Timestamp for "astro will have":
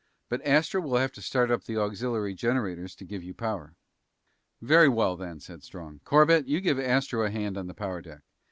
0.43-1.11